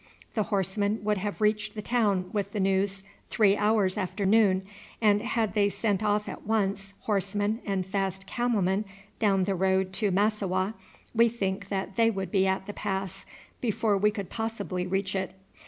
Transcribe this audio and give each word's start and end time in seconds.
The 0.33 0.41
horsemen 0.49 0.99
would 1.03 1.19
have 1.19 1.41
reached 1.41 1.75
the 1.75 1.81
town 1.83 2.31
with 2.33 2.53
the 2.53 2.59
news 2.59 3.03
three 3.29 3.55
hours 3.55 3.99
after 3.99 4.25
noon, 4.25 4.63
and 4.99 5.21
had 5.21 5.53
they 5.53 5.69
sent 5.69 6.01
off 6.01 6.27
at 6.27 6.41
once 6.43 6.95
horsemen 7.01 7.59
and 7.67 7.85
fast 7.85 8.25
camelmen 8.25 8.85
down 9.19 9.43
the 9.43 9.53
road 9.53 9.93
to 9.93 10.09
Massowah, 10.09 10.73
we 11.13 11.29
think 11.29 11.69
that 11.69 11.97
they 11.97 12.09
would 12.09 12.31
be 12.31 12.47
at 12.47 12.65
the 12.65 12.73
pass 12.73 13.27
before 13.59 13.95
we 13.95 14.09
could 14.09 14.31
possibly 14.31 14.87
reach 14.87 15.15
it. 15.15 15.35